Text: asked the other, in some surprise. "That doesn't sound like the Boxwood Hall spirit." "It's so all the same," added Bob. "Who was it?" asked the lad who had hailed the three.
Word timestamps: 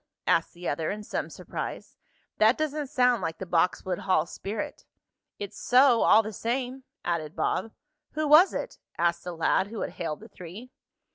asked 0.25 0.55
the 0.55 0.67
other, 0.67 0.89
in 0.89 1.03
some 1.03 1.29
surprise. 1.29 1.95
"That 2.39 2.57
doesn't 2.57 2.87
sound 2.87 3.21
like 3.21 3.37
the 3.37 3.45
Boxwood 3.45 3.99
Hall 3.99 4.25
spirit." 4.25 4.83
"It's 5.37 5.59
so 5.59 6.01
all 6.01 6.23
the 6.23 6.33
same," 6.33 6.85
added 7.05 7.35
Bob. 7.35 7.71
"Who 8.13 8.27
was 8.27 8.51
it?" 8.51 8.79
asked 8.97 9.23
the 9.25 9.31
lad 9.37 9.67
who 9.67 9.81
had 9.81 9.91
hailed 9.91 10.21
the 10.21 10.27
three. 10.27 10.71